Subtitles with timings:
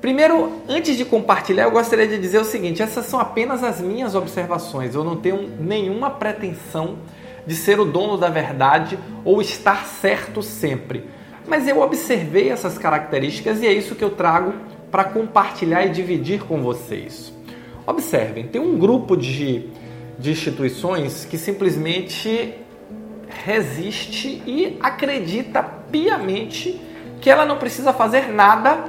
[0.00, 4.14] Primeiro, antes de compartilhar, eu gostaria de dizer o seguinte: essas são apenas as minhas
[4.14, 4.94] observações.
[4.94, 6.96] Eu não tenho nenhuma pretensão
[7.46, 11.04] de ser o dono da verdade ou estar certo sempre.
[11.46, 14.54] Mas eu observei essas características e é isso que eu trago
[14.90, 17.32] para compartilhar e dividir com vocês.
[17.86, 19.68] Observem, tem um grupo de,
[20.18, 22.54] de instituições que simplesmente
[23.44, 26.80] resiste e acredita piamente
[27.20, 28.84] que ela não precisa fazer nada,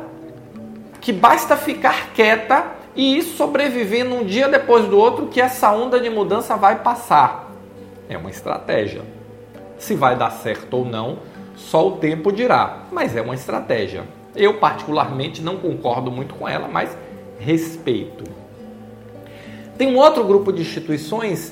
[0.99, 2.65] que basta ficar quieta
[2.95, 7.51] e sobreviver num dia depois do outro que essa onda de mudança vai passar.
[8.09, 9.01] É uma estratégia.
[9.77, 11.19] Se vai dar certo ou não,
[11.55, 14.03] só o tempo dirá, mas é uma estratégia.
[14.35, 16.95] Eu particularmente não concordo muito com ela, mas
[17.39, 18.23] respeito.
[19.81, 21.51] Tem um outro grupo de instituições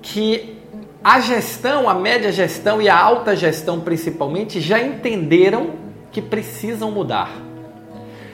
[0.00, 0.56] que
[1.04, 5.72] a gestão, a média gestão e a alta gestão principalmente já entenderam
[6.10, 7.30] que precisam mudar.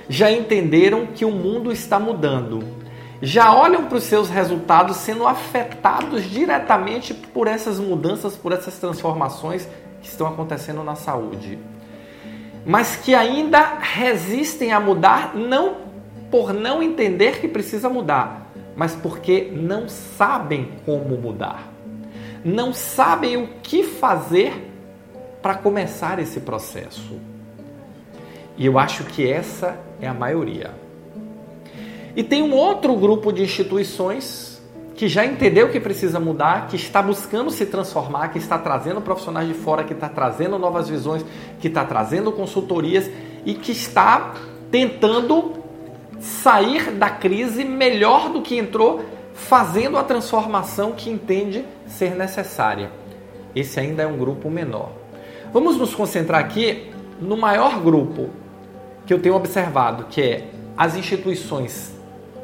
[0.09, 2.63] Já entenderam que o mundo está mudando.
[3.21, 9.69] Já olham para os seus resultados sendo afetados diretamente por essas mudanças, por essas transformações
[10.01, 11.59] que estão acontecendo na saúde.
[12.65, 15.79] Mas que ainda resistem a mudar não
[16.31, 21.73] por não entender que precisa mudar, mas porque não sabem como mudar.
[22.45, 24.71] Não sabem o que fazer
[25.41, 27.19] para começar esse processo.
[28.57, 30.73] E eu acho que essa é a maioria.
[32.15, 34.53] E tem um outro grupo de instituições
[34.95, 39.49] que já entendeu que precisa mudar, que está buscando se transformar, que está trazendo profissionais
[39.49, 41.25] de fora, que está trazendo novas visões,
[41.59, 43.11] que está trazendo consultorias
[43.45, 44.35] e que está
[44.71, 45.62] tentando
[46.23, 52.93] sair da crise melhor do que entrou, fazendo a transformação que entende ser necessária.
[53.57, 54.93] Esse ainda é um grupo menor.
[55.53, 58.31] Vamos nos concentrar aqui no maior grupo
[59.05, 61.93] que eu tenho observado, que é as instituições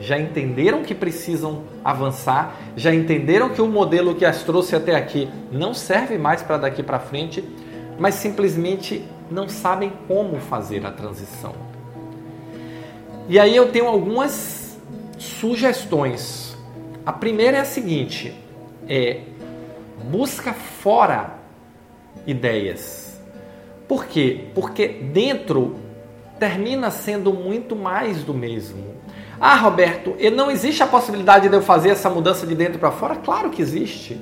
[0.00, 5.28] já entenderam que precisam avançar, já entenderam que o modelo que as trouxe até aqui
[5.50, 7.44] não serve mais para daqui para frente,
[7.98, 11.67] mas simplesmente não sabem como fazer a transição.
[13.28, 14.78] E aí eu tenho algumas
[15.18, 16.56] sugestões.
[17.04, 18.32] A primeira é a seguinte:
[18.88, 19.20] é
[20.10, 21.34] busca fora
[22.26, 23.20] ideias.
[23.86, 24.46] Por quê?
[24.54, 25.76] Porque dentro
[26.38, 28.96] termina sendo muito mais do mesmo.
[29.40, 33.16] Ah, Roberto, não existe a possibilidade de eu fazer essa mudança de dentro para fora?
[33.16, 34.20] Claro que existe.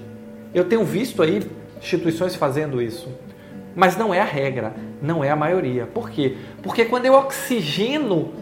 [0.52, 3.08] Eu tenho visto aí instituições fazendo isso.
[3.74, 5.86] Mas não é a regra, não é a maioria.
[5.86, 6.36] Por quê?
[6.62, 8.32] Porque quando eu oxigeno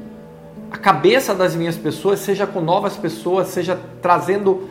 [0.75, 4.69] a cabeça das minhas pessoas, seja com novas pessoas, seja trazendo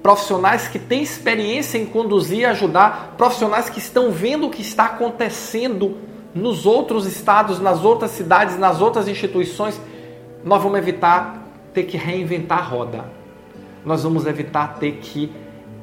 [0.00, 4.84] profissionais que têm experiência em conduzir e ajudar, profissionais que estão vendo o que está
[4.84, 5.96] acontecendo
[6.32, 9.80] nos outros estados, nas outras cidades, nas outras instituições,
[10.44, 11.42] nós vamos evitar
[11.74, 13.04] ter que reinventar a roda.
[13.84, 15.32] Nós vamos evitar ter que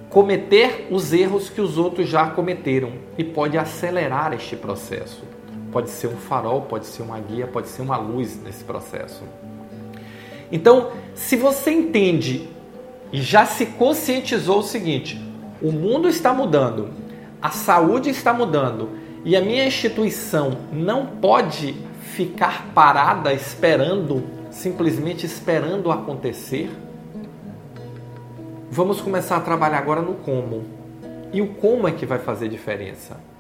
[0.09, 5.34] cometer os erros que os outros já cometeram e pode acelerar este processo
[5.75, 9.23] pode ser um farol, pode ser uma guia, pode ser uma luz nesse processo.
[10.49, 12.47] Então, se você entende
[13.11, 15.21] e já se conscientizou o seguinte:
[15.61, 16.91] o mundo está mudando,
[17.41, 18.91] a saúde está mudando
[19.25, 26.71] e a minha instituição não pode ficar parada esperando, simplesmente esperando acontecer,
[28.71, 30.63] vamos começar a trabalhar agora no como.
[31.33, 33.34] E o como é que vai fazer diferença.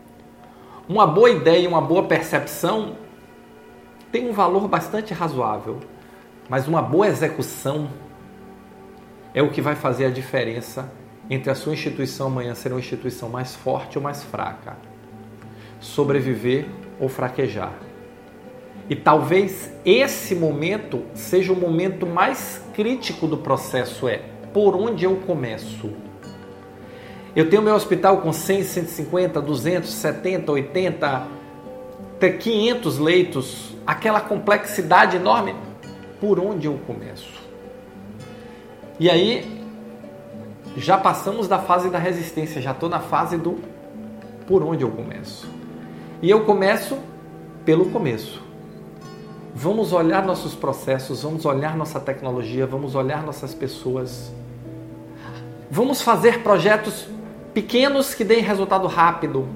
[0.87, 2.95] Uma boa ideia, uma boa percepção
[4.11, 5.79] tem um valor bastante razoável,
[6.47, 7.89] mas uma boa execução
[9.33, 10.91] é o que vai fazer a diferença
[11.27, 14.77] entre a sua instituição amanhã ser uma instituição mais forte ou mais fraca,
[15.79, 16.67] sobreviver
[16.99, 17.73] ou fraquejar.
[18.87, 24.21] E talvez esse momento seja o momento mais crítico do processo é
[24.53, 26.04] por onde eu começo.
[27.35, 31.27] Eu tenho meu hospital com 100, 150, 200, 70, 80,
[32.15, 35.53] até 500 leitos, aquela complexidade enorme.
[36.21, 37.43] Por onde eu começo?
[38.97, 39.61] E aí,
[40.77, 43.59] já passamos da fase da resistência, já estou na fase do
[44.47, 45.49] por onde eu começo.
[46.21, 46.97] E eu começo
[47.65, 48.41] pelo começo.
[49.53, 54.31] Vamos olhar nossos processos, vamos olhar nossa tecnologia, vamos olhar nossas pessoas.
[55.69, 57.07] Vamos fazer projetos
[57.55, 59.47] pequenos que deem resultado rápido,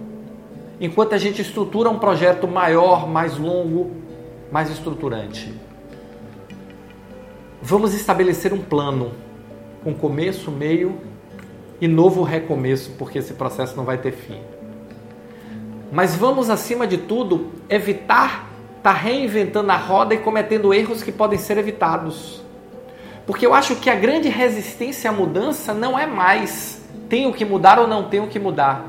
[0.79, 3.91] enquanto a gente estrutura um projeto maior, mais longo,
[4.49, 5.53] mais estruturante.
[7.61, 9.11] Vamos estabelecer um plano
[9.83, 10.97] com começo, meio
[11.81, 14.39] e novo recomeço, porque esse processo não vai ter fim.
[15.91, 18.47] Mas vamos, acima de tudo, evitar
[18.77, 22.41] está reinventando a roda e cometendo erros que podem ser evitados.
[23.29, 27.77] Porque eu acho que a grande resistência à mudança não é mais tenho que mudar
[27.77, 28.83] ou não tenho que mudar.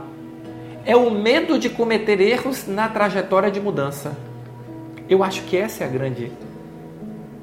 [0.87, 4.17] É o medo de cometer erros na trajetória de mudança.
[5.11, 6.33] Eu acho que essa é a grande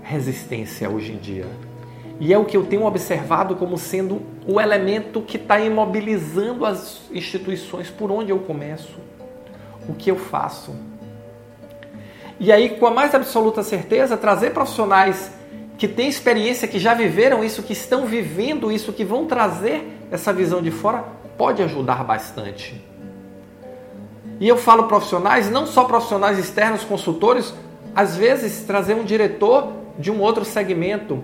[0.02, 1.46] resistência hoje em dia.
[2.20, 7.02] E é o que eu tenho observado como sendo o elemento que está imobilizando as
[7.12, 8.98] instituições por onde eu começo,
[9.88, 10.74] o que eu faço.
[12.40, 15.37] E aí, com a mais absoluta certeza, trazer profissionais
[15.77, 20.33] que têm experiência, que já viveram isso, que estão vivendo isso, que vão trazer essa
[20.33, 21.03] visão de fora,
[21.38, 22.83] pode ajudar bastante.
[24.39, 27.53] E eu falo profissionais, não só profissionais externos, consultores,
[27.95, 31.24] às vezes trazer um diretor de um outro segmento,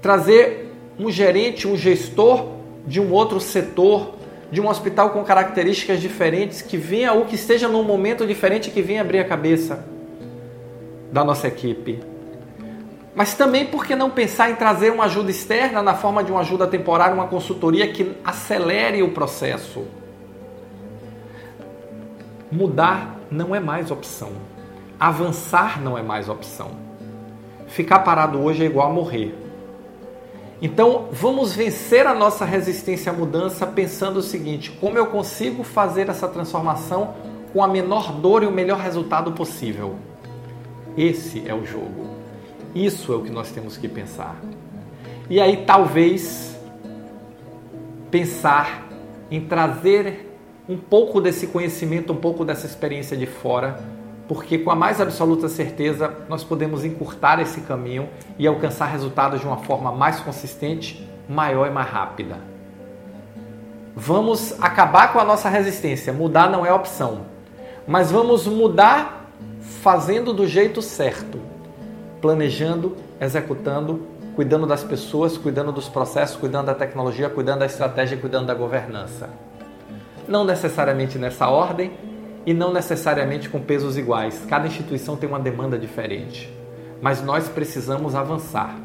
[0.00, 2.56] trazer um gerente, um gestor
[2.86, 4.14] de um outro setor,
[4.50, 8.80] de um hospital com características diferentes, que venha ou que esteja num momento diferente, que
[8.80, 9.84] venha abrir a cabeça
[11.12, 12.15] da nossa equipe.
[13.16, 16.40] Mas também por que não pensar em trazer uma ajuda externa na forma de uma
[16.40, 19.86] ajuda temporária, uma consultoria que acelere o processo?
[22.52, 24.32] Mudar não é mais opção.
[25.00, 26.72] Avançar não é mais opção.
[27.66, 29.34] Ficar parado hoje é igual a morrer.
[30.60, 36.10] Então, vamos vencer a nossa resistência à mudança pensando o seguinte: como eu consigo fazer
[36.10, 37.14] essa transformação
[37.50, 39.96] com a menor dor e o melhor resultado possível?
[40.98, 42.25] Esse é o jogo.
[42.76, 44.36] Isso é o que nós temos que pensar.
[45.30, 46.54] E aí, talvez,
[48.10, 48.86] pensar
[49.30, 50.38] em trazer
[50.68, 53.82] um pouco desse conhecimento, um pouco dessa experiência de fora,
[54.28, 59.46] porque com a mais absoluta certeza nós podemos encurtar esse caminho e alcançar resultados de
[59.46, 62.36] uma forma mais consistente, maior e mais rápida.
[63.94, 66.12] Vamos acabar com a nossa resistência.
[66.12, 67.22] Mudar não é opção,
[67.88, 69.32] mas vamos mudar
[69.82, 71.55] fazendo do jeito certo,
[72.20, 78.46] planejando, executando, cuidando das pessoas, cuidando dos processos, cuidando da tecnologia, cuidando da estratégia, cuidando
[78.46, 79.30] da governança.
[80.28, 81.92] Não necessariamente nessa ordem
[82.44, 84.44] e não necessariamente com pesos iguais.
[84.48, 86.52] Cada instituição tem uma demanda diferente,
[87.00, 88.76] mas nós precisamos avançar.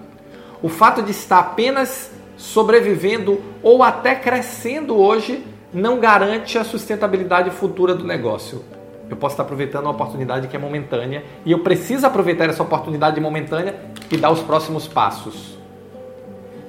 [0.61, 7.93] O fato de estar apenas sobrevivendo ou até crescendo hoje não garante a sustentabilidade futura
[7.93, 8.63] do negócio.
[9.11, 13.19] Eu posso estar aproveitando uma oportunidade que é momentânea e eu preciso aproveitar essa oportunidade
[13.19, 13.75] momentânea
[14.09, 15.59] e dar os próximos passos.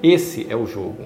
[0.03, 1.05] Esse é o jogo.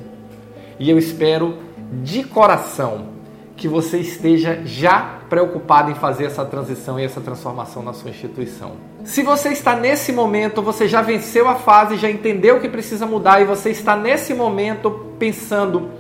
[0.79, 1.59] E eu espero
[2.03, 3.09] de coração
[3.55, 8.73] que você esteja já preocupado em fazer essa transição e essa transformação na sua instituição.
[9.05, 13.05] Se você está nesse momento, você já venceu a fase, já entendeu o que precisa
[13.05, 15.91] mudar e você está nesse momento pensando